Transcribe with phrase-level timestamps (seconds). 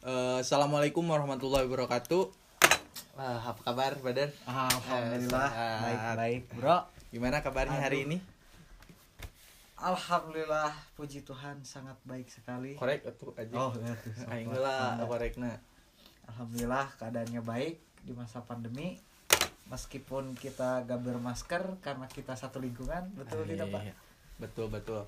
[0.00, 2.32] Eh, Assalamualaikum warahmatullahi wabarakatuh.
[3.20, 4.32] Wah, apa kabar, Badar?
[4.48, 6.88] Alhamdulillah Eh, baik baik bro.
[7.12, 8.08] Gimana kabarnya hari Aduh.
[8.08, 8.18] ini?
[9.76, 12.80] Alhamdulillah puji Tuhan sangat baik sekali.
[12.80, 13.52] Korek atuh aja.
[13.52, 14.24] Oh ya tuh.
[14.32, 15.60] aing lah korekna.
[16.32, 18.96] Alhamdulillah keadaannya baik di masa pandemi.
[19.68, 23.84] Meskipun kita gak bermasker karena kita satu lingkungan, betul tidak pak?
[23.84, 23.94] Iya,
[24.40, 25.04] Betul, betul.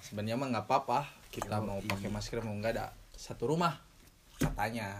[0.00, 1.04] Sebenarnya mah nggak apa-apa.
[1.28, 1.92] Kita Yo, mau iya.
[1.92, 3.91] pakai masker mau nggak ada satu rumah
[4.42, 4.98] katanya.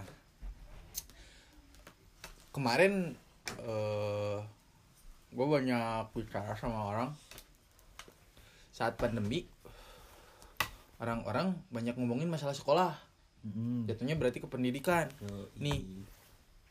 [2.55, 3.17] Kemarin
[3.59, 4.39] eh
[5.33, 7.09] gue banyak bicara sama orang.
[8.71, 9.43] Saat pandemi
[11.01, 12.93] orang-orang banyak ngomongin masalah sekolah.
[13.43, 13.83] Hmm.
[13.83, 15.11] jatuhnya berarti ke pendidikan.
[15.59, 15.83] Nih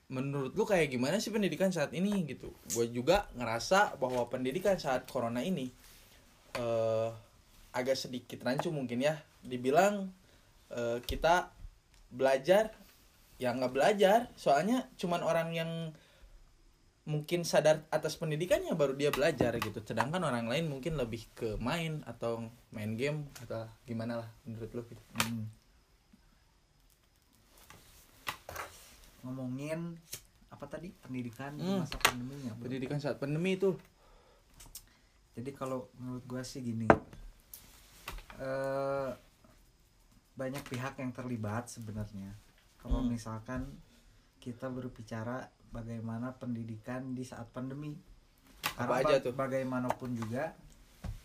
[0.09, 2.49] menurut lu kayak gimana sih pendidikan saat ini gitu?
[2.73, 5.69] Gue juga ngerasa bahwa pendidikan saat corona ini
[6.57, 7.11] eh
[7.77, 9.21] agak sedikit rancu mungkin ya.
[9.45, 10.09] Dibilang
[10.73, 11.53] eh, kita
[12.13, 12.71] belajar
[13.41, 15.71] ya nggak belajar soalnya cuman orang yang
[17.03, 22.07] mungkin sadar atas pendidikannya baru dia belajar gitu sedangkan orang lain mungkin lebih ke main
[22.07, 25.51] atau main game atau gimana lah menurut lu gitu Hmm.
[29.23, 29.95] Ngomongin
[30.51, 31.83] apa tadi pendidikan di Hmm.
[31.83, 32.53] masa pandeminya.
[32.59, 32.63] Bro.
[32.67, 33.75] pendidikan saat pandemi itu
[35.33, 36.85] Jadi kalau menurut gua sih gini,
[38.37, 39.09] eh
[40.33, 42.33] banyak pihak yang terlibat sebenarnya.
[42.77, 43.11] Kalau Hmm.
[43.11, 43.69] misalkan
[44.39, 47.95] kita berbicara bagaimana pendidikan di saat pandemi,
[48.63, 49.35] Apa Karena aja ba- tuh?
[49.35, 50.55] Bagaimanapun juga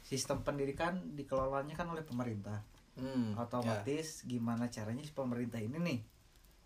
[0.02, 2.60] sistem pendidikan dikelolanya kan oleh pemerintah.
[2.96, 6.00] hmm, Otomatis gimana caranya si pemerintah ini nih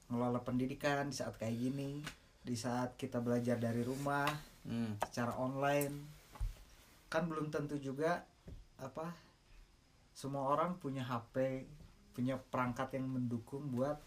[0.08, 2.00] ngelola pendidikan di saat kayak gini,
[2.40, 4.32] di saat kita belajar dari rumah,
[4.64, 4.72] ya.
[4.72, 4.96] Hmm.
[5.04, 5.92] secara online
[7.08, 8.24] kan belum tentu juga
[8.78, 9.12] apa
[10.14, 11.68] semua orang punya HP
[12.12, 13.98] punya perangkat yang mendukung buat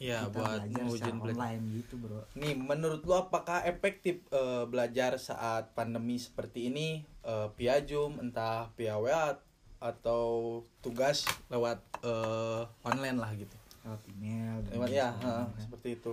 [0.00, 5.76] Ya kita buat belajar online gitu bro Nih, menurut lu apakah efektif eh, belajar saat
[5.76, 9.36] pandemi seperti ini eh, via Zoom, entah via WA
[9.76, 13.56] atau tugas lewat eh, online lah gitu?
[13.84, 15.52] lewat email Lewat ya, kan.
[15.56, 16.12] seperti itu.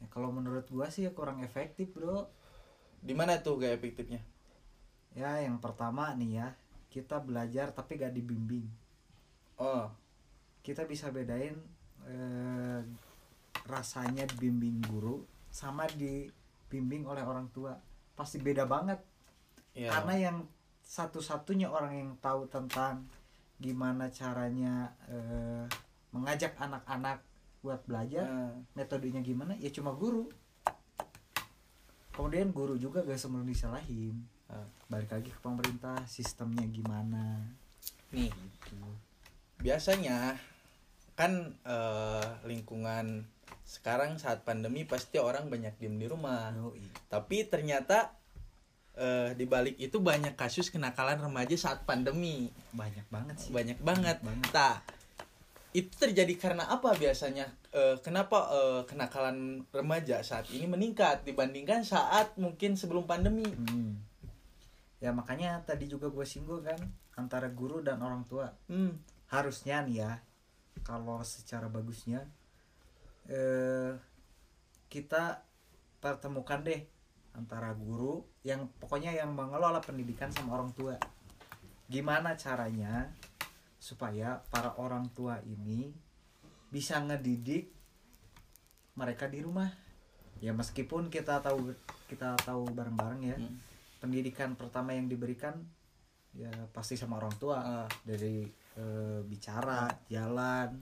[0.00, 2.28] Ya, kalau menurut gua sih ya kurang efektif bro
[3.00, 4.20] Di mana tuh gak efektifnya?
[5.16, 6.48] ya yang pertama nih ya
[6.92, 8.68] kita belajar tapi gak dibimbing
[9.56, 9.88] Oh,
[10.60, 11.56] kita bisa bedain
[12.04, 12.80] eh,
[13.66, 17.76] rasanya dibimbing guru sama dibimbing oleh orang tua.
[18.14, 19.00] Pasti beda banget.
[19.76, 19.92] Ya.
[19.92, 20.38] karena yang
[20.80, 23.04] satu-satunya orang yang tahu tentang
[23.60, 25.68] gimana caranya eh,
[26.16, 27.20] mengajak anak-anak
[27.60, 30.32] buat belajar Eh, metodenya gimana ya cuma guru.
[32.16, 34.16] Kemudian guru juga gak semuanya disalahin.
[34.46, 34.68] Eh.
[34.86, 37.42] balik lagi ke pemerintah sistemnya gimana.
[38.14, 38.30] Nih,
[39.66, 40.38] biasanya
[41.18, 43.26] kan eh, lingkungan
[43.66, 46.54] sekarang saat pandemi pasti orang banyak diem di rumah.
[46.54, 46.86] Yoi.
[47.10, 48.14] tapi ternyata
[48.94, 54.22] eh, di balik itu banyak kasus kenakalan remaja saat pandemi banyak banget sih banyak banget
[54.22, 54.50] banget.
[54.54, 54.86] tak
[55.74, 62.32] itu terjadi karena apa biasanya Eh, kenapa eh, kenakalan remaja saat ini meningkat dibandingkan saat
[62.40, 64.00] mungkin sebelum pandemi Hmm.
[64.96, 66.80] ya makanya tadi juga gue singgung kan
[67.20, 70.12] antara guru dan orang tua hmm, harusnya nih ya
[70.86, 72.22] kalau secara bagusnya
[73.26, 73.94] eh
[74.86, 75.42] kita
[75.98, 76.86] pertemukan deh
[77.34, 80.96] antara guru yang pokoknya yang mengelola pendidikan sama orang tua.
[81.86, 83.12] Gimana caranya
[83.76, 85.92] supaya para orang tua ini
[86.72, 87.70] bisa ngedidik
[88.96, 89.68] mereka di rumah?
[90.40, 91.76] Ya meskipun kita tahu
[92.08, 93.56] kita tahu bareng-bareng ya hmm.
[94.00, 95.58] pendidikan pertama yang diberikan
[96.36, 98.44] ya pasti sama orang tua Ah, dari
[98.76, 100.72] eh, bicara jalan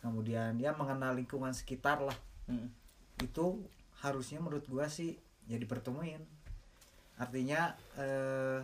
[0.00, 2.16] kemudian ya mengenal lingkungan sekitar lah
[2.50, 2.68] hmm.
[3.22, 3.62] itu
[4.02, 5.14] harusnya menurut gua sih
[5.46, 6.22] ya dipertemuin
[7.18, 8.58] artinya eh,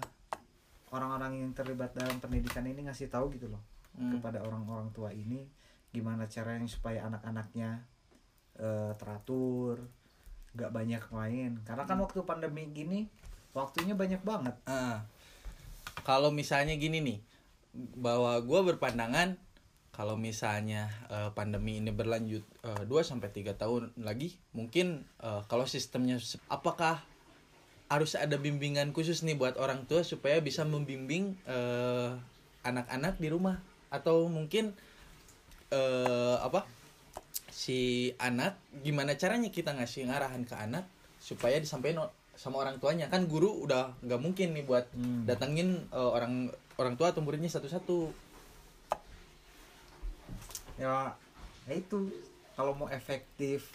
[0.89, 3.63] orang-orang yang terlibat dalam pendidikan ini ngasih tahu gitu loh
[3.99, 4.15] Hmm.
[4.15, 5.43] kepada orang-orang tua ini
[5.91, 7.83] gimana caranya supaya anak-anaknya
[8.55, 9.83] eh, teratur
[10.55, 13.11] nggak banyak main karena kan waktu pandemi gini
[13.51, 15.03] waktunya banyak banget Ah.
[16.07, 17.19] kalau misalnya gini nih
[17.99, 19.39] bahwa gue berpandangan
[19.95, 26.19] kalau misalnya eh, pandemi ini berlanjut 2 sampai tiga tahun lagi mungkin eh, kalau sistemnya
[26.51, 27.03] apakah
[27.89, 32.13] harus ada bimbingan khusus nih buat orang tua supaya bisa membimbing eh,
[32.63, 33.65] anak-anak di rumah?
[33.89, 34.77] Atau mungkin
[35.73, 36.69] eh, apa
[37.49, 40.85] si anak gimana caranya kita ngasih ngarahan ke anak
[41.19, 45.27] supaya disampaikan sama orang tuanya kan guru udah nggak mungkin nih buat Hmm.
[45.27, 46.47] datengin eh, orang
[46.79, 48.15] orang tua atau muridnya satu-satu
[50.79, 51.11] ya
[51.67, 52.09] ya itu
[52.55, 53.67] kalau mau efektif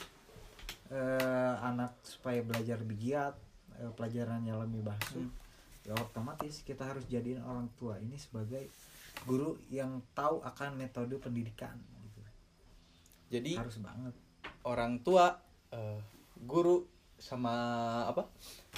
[0.88, 3.36] eh, anak supaya belajar lebih giat
[3.78, 5.32] eh, pelajarannya lebih masuk Hmm.
[5.84, 8.72] ya otomatis kita harus jadiin orang tua ini sebagai
[9.28, 11.76] guru yang tahu akan metode pendidikan
[12.08, 12.22] gitu.
[13.30, 14.16] jadi harus banget
[14.64, 15.36] orang tua
[15.70, 16.00] eh,
[16.40, 16.88] guru
[17.24, 17.56] sama
[18.04, 18.28] apa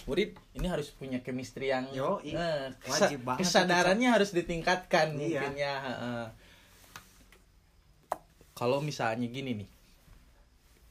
[0.05, 2.37] murid ini harus punya chemistry yang Yoi.
[2.37, 5.41] eh, Wajib banget itu, kesadarannya harus ditingkatkan Iya.
[5.41, 5.73] mungkin ya
[8.55, 9.69] kalau misalnya gini nih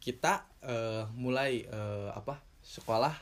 [0.03, 3.15] kita eh, mulai eh, apa sekolah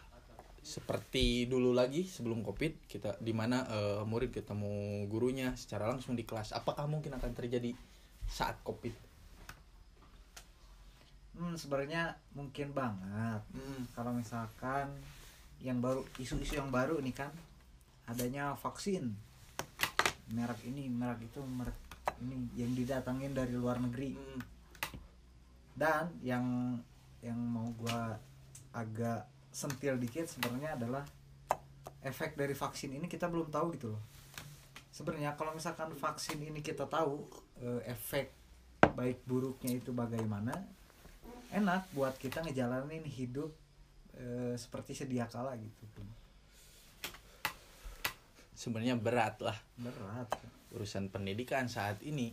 [0.63, 6.25] seperti dulu lagi sebelum covid kita di mana eh, murid ketemu gurunya secara langsung di
[6.25, 7.75] kelas apakah mungkin akan terjadi
[8.27, 8.95] saat covid
[11.35, 13.83] hmm, sebenarnya mungkin banget Hmm.
[13.93, 14.89] kalau misalkan
[15.63, 17.31] yang baru isu-isu yang baru ini kan
[18.05, 19.15] adanya vaksin
[20.29, 21.77] merek ini merek itu merek
[22.19, 24.41] ini yang didatangin dari luar negeri Hmm.
[25.75, 26.77] dan yang
[27.23, 28.19] yang mau gua
[28.75, 31.05] agak sentil dikit sebenarnya adalah
[32.03, 34.03] efek dari vaksin ini kita belum tahu gitu loh
[34.91, 37.25] sebenarnya kalau misalkan vaksin ini kita tahu
[37.63, 38.33] eh, efek
[38.93, 40.53] baik buruknya itu bagaimana
[41.53, 43.53] enak buat kita ngejalanin hidup
[44.17, 45.85] eh, seperti sedia kala gitu
[48.63, 49.59] sebenarnya berat lah.
[49.75, 50.31] Berat.
[50.71, 52.31] Urusan pendidikan saat ini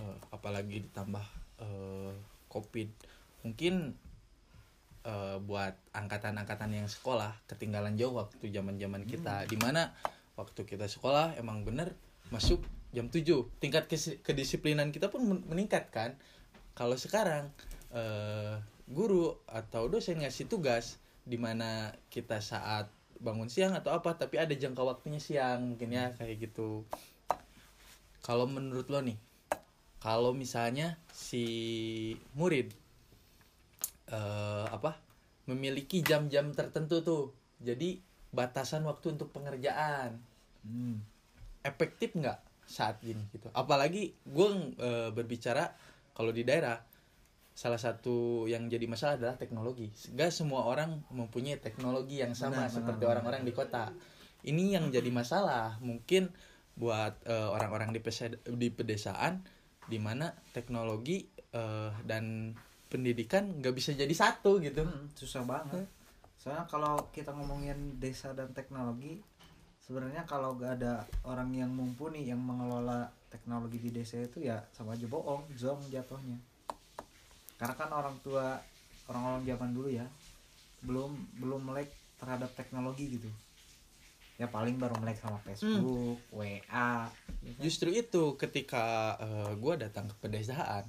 [0.00, 1.26] eh, apalagi ditambah
[1.60, 2.12] eh,
[2.48, 2.88] covid.
[3.44, 3.92] Mungkin
[5.04, 9.44] eh, buat angkatan-angkatan yang sekolah ketinggalan jauh waktu zaman-zaman kita.
[9.44, 9.92] Di mana
[10.40, 11.92] waktu kita sekolah emang bener
[12.32, 12.64] masuk
[12.96, 13.22] jam 7
[13.60, 13.86] tingkat
[14.24, 16.16] kedisiplinan kita pun men- meningkat kan.
[16.72, 17.52] Kalau sekarang
[17.96, 18.54] eh,
[18.86, 24.52] guru atau dosen ngasih tugas di mana kita saat bangun siang atau apa tapi ada
[24.52, 26.84] jangka waktunya siang mungkin ya kayak gitu.
[28.20, 29.16] Kalau menurut lo nih
[29.98, 31.44] kalau misalnya si
[32.36, 32.70] murid
[34.12, 35.00] eh, apa
[35.48, 37.22] memiliki jam-jam tertentu tuh
[37.62, 37.98] jadi
[38.30, 40.20] batasan waktu untuk pengerjaan
[40.66, 40.98] Hmm.
[41.62, 43.46] efektif nggak saat ini gitu?
[43.54, 44.48] Apalagi gue
[44.82, 45.70] eh, berbicara
[46.10, 46.74] kalau di daerah
[47.56, 49.88] salah satu yang jadi masalah adalah teknologi.
[50.12, 53.96] Gak semua orang mempunyai teknologi yang sama Benar, seperti orang-orang di kota.
[54.44, 55.80] Ini yang jadi masalah.
[55.80, 56.28] Mungkin
[56.76, 58.04] buat eh, orang-orang di
[58.60, 59.40] di pedesaan
[59.88, 61.24] di mana teknologi
[61.56, 62.52] eh, dan
[62.92, 64.84] pendidikan nggak bisa jadi satu gitu.
[64.84, 65.88] Hmm, susah banget.
[66.36, 69.24] Soalnya kalau kita ngomongin desa dan teknologi,
[69.80, 74.94] sebenarnya kalau gak ada orang yang mumpuni yang mengelola teknologi di desa itu ya sama
[74.94, 76.38] aja bohong, zong jatuhnya.
[77.56, 78.60] Karena kan orang tua
[79.06, 80.06] orang-orang zaman dulu ya
[80.84, 83.30] belum belum melek terhadap teknologi gitu.
[84.36, 86.52] Ya paling baru melek sama Facebook, WA.
[86.52, 87.08] ya kan?
[87.56, 89.16] Justru itu ketika
[89.56, 90.84] gue datang ke pedesaan,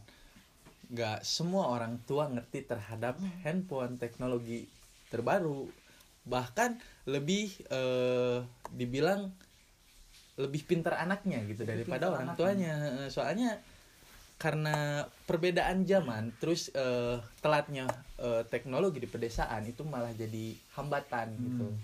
[0.92, 3.16] nggak semua orang tua ngerti terhadap
[3.48, 4.68] handphone teknologi
[5.08, 5.64] terbaru,
[6.28, 6.76] bahkan
[7.08, 8.44] lebih eh,
[8.76, 9.32] dibilang
[10.38, 12.38] lebih pintar anaknya gitu Lebih daripada orang anaknya.
[12.38, 12.74] tuanya.
[13.00, 13.50] Eh, Soalnya
[14.38, 17.90] karena perbedaan zaman, terus eh, telatnya
[18.22, 21.82] eh, teknologi di pedesaan itu malah jadi hambatan gitu Hmm.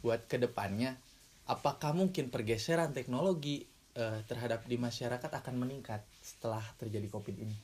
[0.00, 0.96] buat ke depannya
[1.44, 7.56] apakah mungkin pergeseran teknologi eh, terhadap di masyarakat akan meningkat setelah terjadi covid ini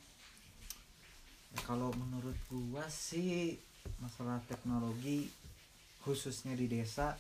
[1.57, 3.57] Ya, kalau menurut gua sih
[4.05, 5.33] masalah teknologi
[6.05, 7.17] khususnya di desa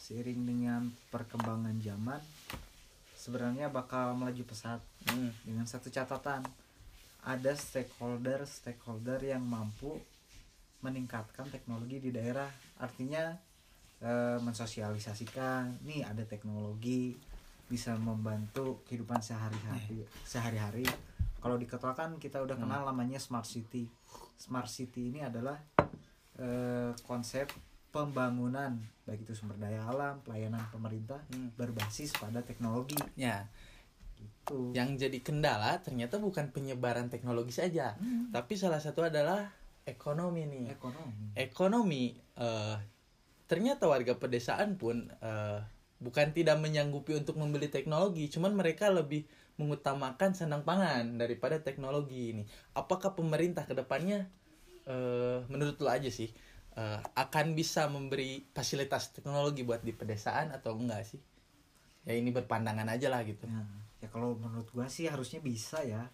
[0.00, 2.22] seiring dengan perkembangan zaman
[3.18, 6.44] sebenarnya bakal melaju pesat Hmm, dengan satu catatan.
[7.24, 9.96] Ada stakeholder stakeholder yang mampu
[10.84, 12.46] meningkatkan teknologi di daerah.
[12.78, 13.34] Artinya
[13.98, 17.18] eh, mensosialisasikan nih ada teknologi
[17.66, 20.86] bisa membantu kehidupan sehari-hari sehari-hari.
[21.38, 23.88] Kalau di kan kita udah kenal namanya smart city.
[24.38, 25.58] Smart city ini adalah
[26.38, 27.50] eh, konsep
[27.88, 28.76] pembangunan
[29.08, 31.48] baik itu sumber daya alam pelayanan pemerintah Hmm.
[31.56, 33.00] berbasis pada teknologi.
[33.16, 33.48] Ya.
[34.18, 34.76] Gitu.
[34.76, 37.96] Yang jadi kendala ternyata bukan penyebaran teknologi saja
[38.34, 39.48] tapi salah satu adalah
[39.88, 40.64] ekonomi nih.
[40.76, 41.24] Ekonomi.
[41.38, 42.04] Ekonomi
[42.36, 42.76] eh,
[43.48, 45.60] ternyata warga pedesaan pun eh,
[45.98, 49.24] bukan tidak menyanggupi untuk membeli teknologi cuman mereka lebih
[49.58, 52.44] mengutamakan sandang pangan daripada teknologi ini.
[52.76, 54.28] Apakah pemerintah ke depannya
[54.84, 56.28] eh, menurut lo aja sih
[56.78, 61.20] eh, akan bisa memberi fasilitas teknologi buat di pedesaan atau enggak sih?
[62.06, 63.44] Ya ini berpandangan aja lah gitu.
[63.50, 63.66] Ya,
[64.06, 66.06] ya kalau menurut gua sih harusnya bisa ya.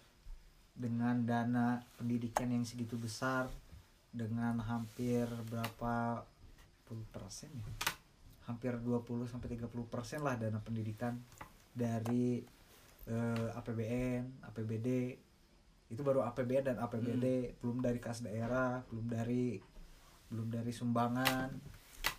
[0.75, 3.47] Dengan dana pendidikan yang segitu besar
[4.11, 6.25] dengan hampir berapa
[6.83, 7.63] puluh persen ya?
[8.45, 11.17] Hampir 20 sampai 30 persen lah dana pendidikan
[11.73, 12.45] dari
[13.09, 15.17] eh, APBN, APBD
[15.89, 19.57] itu baru APBD dan APBD belum dari kas daerah belum dari
[20.29, 21.49] belum dari sumbangan.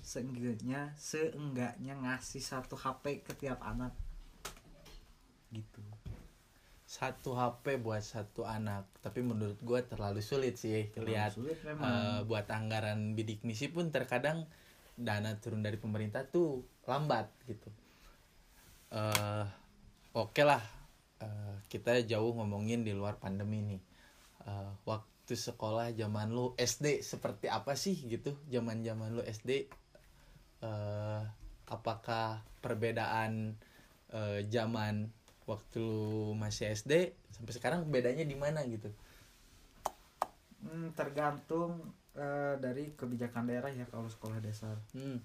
[0.06, 3.90] Seenggaknya seenggaknya ngasih satu HP ke tiap anak.
[5.50, 5.82] Gitu.
[6.86, 8.86] Satu HP buat satu anak.
[9.02, 14.46] Tapi menurut gua terlalu sulit sih lihat sulit eh, buat anggaran bidik misi pun terkadang
[14.96, 17.68] dana turun dari pemerintah tuh lambat gitu.
[18.94, 19.46] Eh
[20.14, 20.62] oke lah
[21.18, 23.82] eh, kita jauh ngomongin di luar pandemi nih.
[24.46, 29.66] Eh, waktu sekolah zaman lu SD seperti apa sih gitu zaman zaman lu SD
[30.62, 31.22] eh
[31.66, 33.58] apakah perbedaan
[34.14, 35.10] eh, zaman
[35.46, 38.90] waktu lu masih SD sampai sekarang bedanya di mana gitu
[40.56, 41.78] Hmm, tergantung
[42.18, 45.18] eh, dari kebijakan daerah ya kalau sekolah dasar hmm.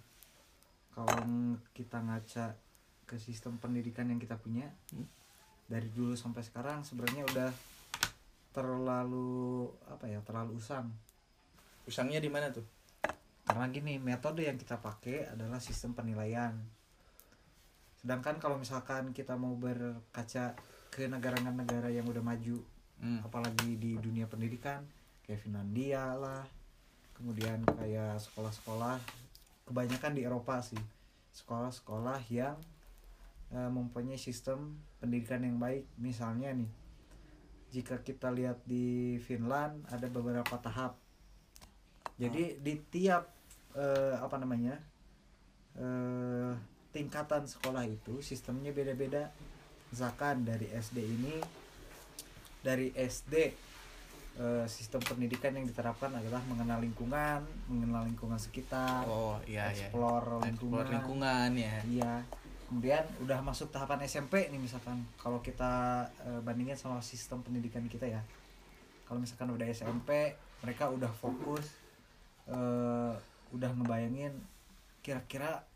[0.94, 1.18] kalau
[1.74, 2.54] kita ngaca
[3.10, 5.08] ke sistem pendidikan yang kita punya Hmm.
[5.66, 7.50] dari dulu sampai sekarang sebenarnya udah
[8.52, 10.92] terlalu apa ya terlalu usang.
[11.88, 12.68] Usangnya di mana tuh?
[13.48, 16.56] Karena gini metode yang kita pakai adalah sistem penilaian.
[18.00, 20.56] Sedangkan kalau misalkan kita mau berkaca
[20.92, 22.60] ke negara-negara yang udah maju
[23.00, 23.24] hmm.
[23.26, 24.84] apalagi di dunia pendidikan
[25.24, 26.44] kayak Finlandia lah
[27.16, 29.00] kemudian kayak sekolah-sekolah
[29.64, 30.80] kebanyakan di Eropa sih
[31.32, 32.60] sekolah-sekolah yang
[33.56, 35.88] eh, mempunyai sistem pendidikan yang baik.
[35.96, 36.68] Misalnya nih
[37.72, 41.00] jika kita lihat di Finland ada beberapa tahap.
[42.20, 43.32] Jadi di tiap
[43.74, 44.76] eh, apa namanya
[45.80, 46.52] eh,
[46.92, 49.32] tingkatan sekolah itu sistemnya beda-beda.
[49.90, 51.36] Misalkan dari SD ini
[52.60, 53.34] dari SD
[54.36, 59.90] eh, sistem pendidikan yang diterapkan adalah mengenal lingkungan mengenal lingkungan sekitar oh iya iya.
[59.90, 61.78] explore lingkungan, Explore lingkungan ya.
[61.88, 62.14] Iya
[62.72, 68.08] kemudian udah masuk tahapan SMP nih misalkan kalau kita eh, bandingin sama sistem pendidikan kita
[68.08, 68.24] ya.
[69.04, 71.68] Kalau misalkan udah SMP mereka udah fokus
[72.48, 73.12] eh,
[73.52, 74.32] udah ngebayangin
[75.04, 75.68] kira-kira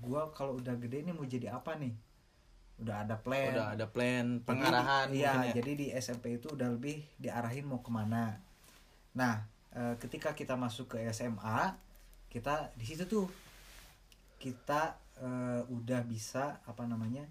[0.00, 1.92] gua kalau udah gede nih mau jadi apa nih?
[2.80, 3.52] Udah ada plan.
[3.52, 5.60] Udah ada plan pengarahan iya ya.
[5.60, 8.40] jadi di SMP itu udah lebih diarahin mau ke mana.
[9.12, 9.44] Nah
[9.76, 11.76] eh, ketika kita masuk ke SMA
[12.32, 13.28] kita di situ tuh
[14.38, 17.26] kita eh, udah bisa apa namanya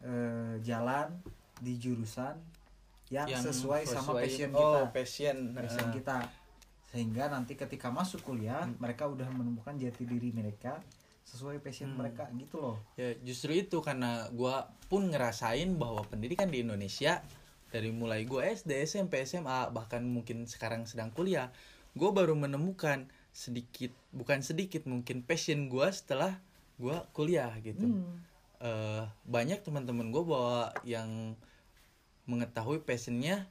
[0.00, 1.12] eh, jalan
[1.56, 2.36] di jurusan
[3.08, 4.80] yang, Yang sesuai, sama sesuai- passion oh, kita.
[4.90, 5.86] passion passion.
[5.86, 6.16] Eh, kita.
[6.86, 10.80] Sehingga nanti ketika masuk kuliah mereka udah menemukan jati diri mereka
[11.22, 11.98] sesuai passion Hmm.
[12.00, 12.76] mereka gitu loh.
[12.94, 17.22] Ya justru itu karena gua pun ngerasain bahwa pendidikan di Indonesia
[17.68, 21.50] dari mulai gua SD SMP SMA bahkan mungkin sekarang sedang kuliah
[21.92, 26.40] gua baru menemukan sedikit bukan sedikit mungkin passion gua setelah
[26.80, 27.84] gua kuliah gitu.
[27.84, 28.24] Hmm.
[28.56, 31.36] eh banyak teman-teman gue bahwa yang
[32.24, 33.44] mengetahui passionnya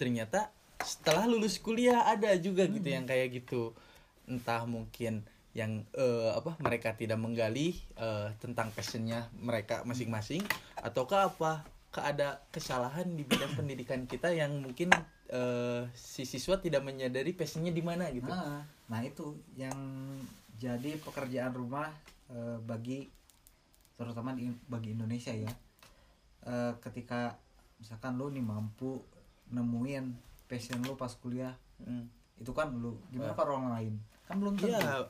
[0.00, 0.48] ternyata
[0.80, 3.76] setelah lulus kuliah ada juga gitu yang kayak gitu.
[4.24, 10.40] Entah mungkin yang eh, apa mereka tidak menggali eh, tentang passionnya mereka masing-masing
[10.80, 14.92] ataukah apa ke ada kesalahan di bidang pendidikan kita yang mungkin
[15.28, 19.76] eh, si siswa tidak menyadari passionnya di mana gitu Nah, nah itu yang
[20.56, 21.92] jadi pekerjaan rumah
[22.32, 23.06] eh, bagi
[23.94, 25.52] terutama di, bagi Indonesia ya.
[26.46, 27.36] Eh, ketika
[27.78, 28.98] misalkan lu nih mampu
[29.52, 30.04] nemuin
[30.48, 32.10] passion lu pas kuliah, Hmm.
[32.40, 32.98] itu kan lu.
[33.14, 33.94] Gimana kalau orang lain?
[34.26, 34.74] Kan belum tentu.
[34.74, 35.06] Iya,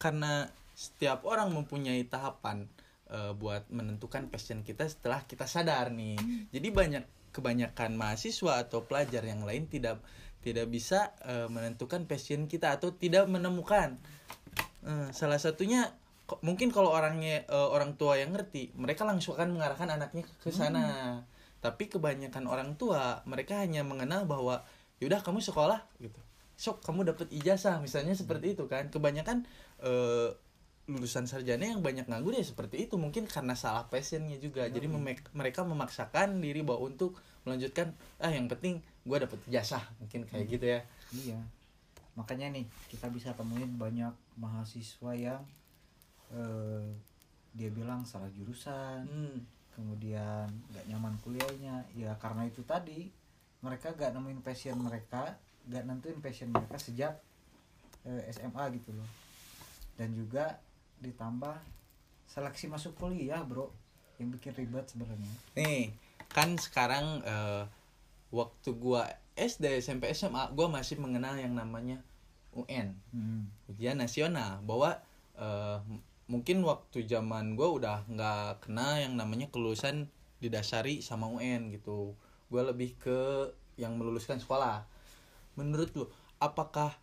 [0.00, 2.64] karena setiap orang mempunyai tahapan
[3.06, 6.16] eh, buat menentukan passion kita setelah kita sadar nih.
[6.50, 7.04] Jadi banyak
[7.36, 10.00] kebanyakan mahasiswa atau pelajar yang lain tidak
[10.40, 14.00] tidak bisa eh, menentukan passion kita atau tidak menemukan.
[14.86, 15.92] Eh, salah satunya
[16.40, 21.20] mungkin kalau orangnya eh, orang tua yang ngerti, mereka langsung akan mengarahkan anaknya ke sana.
[21.60, 24.64] Tapi kebanyakan orang tua mereka hanya mengenal bahwa
[25.02, 26.20] yaudah kamu sekolah gitu
[26.56, 29.44] sok kamu dapat ijazah misalnya seperti itu kan kebanyakan
[29.84, 30.32] eh,
[30.86, 32.94] lulusan sarjana yang banyak nganggur ya seperti itu.
[32.94, 34.70] Mungkin karena salah passionnya juga.
[34.70, 40.26] Jadi memek- mereka memaksakan diri bahwa untuk melanjutkan ah yang penting gue dapat ijazah mungkin
[40.26, 40.80] kayak gitu ya.
[41.14, 41.38] Iya.
[42.18, 45.42] Makanya nih kita bisa temuin banyak mahasiswa yang
[46.34, 46.90] eh,
[47.56, 49.38] dia bilang salah jurusan, hmm.
[49.74, 51.86] kemudian nggak nyaman kuliahnya.
[51.94, 53.10] Ya karena itu tadi
[53.64, 55.34] mereka gak nemuin passion mereka
[55.66, 57.18] gak nentuin passion mereka sejak
[58.06, 59.10] eh, SMA gitu loh.
[59.98, 60.62] Dan juga
[61.00, 61.56] ditambah
[62.26, 63.70] seleksi masuk kuliah bro.
[64.16, 65.32] Yang bikin ribet sebenarnya.
[65.54, 65.92] Nih
[66.32, 67.64] kan sekarang eh,
[68.32, 72.00] waktu gua SD SMP SMA gua masih mengenal yang namanya
[72.56, 73.44] UN Hmm.
[73.68, 74.64] ujian nasional.
[74.64, 74.96] Bahwa
[75.84, 80.08] m- mungkin waktu zaman gue udah nggak kena yang namanya kelulusan
[80.40, 82.16] didasari sama UN gitu.
[82.48, 84.88] Gue lebih ke yang meluluskan sekolah.
[85.60, 86.08] Menurut lu
[86.40, 86.96] apakah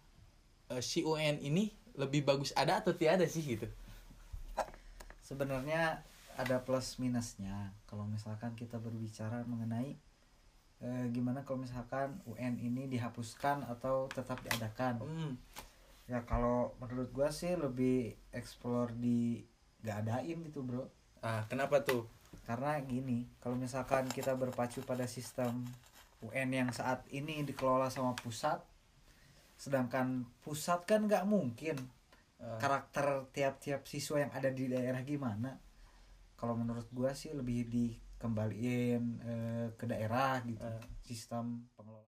[0.73, 3.69] eh, si UN ini lebih bagus ada atau tiada sih gitu
[5.24, 6.03] sebenarnya
[6.36, 7.72] ada plus minusnya.
[7.88, 9.96] Kalau misalkan kita berbicara mengenai
[10.84, 15.00] eh, gimana kalau misalkan UN ini dihapuskan atau tetap diadakan?
[15.00, 15.34] Hmm.
[16.03, 19.39] ya kalau menurut gua sih lebih explore di
[19.88, 20.84] gak adain gitu bro.
[21.24, 22.03] Ah kenapa tuh?
[22.44, 25.63] Karena gini kalau misalkan kita berpacu pada sistem
[26.20, 28.60] UN yang saat ini dikelola sama pusat
[29.60, 31.77] sedangkan pusat kan nggak mungkin
[32.43, 35.55] Eh, karakter tiap-tiap siswa yang ada di daerah gimana
[36.35, 40.83] kalau menurut gua sih lebih dikembaliin eh, ke daerah gitu Eh.
[41.00, 41.63] sistem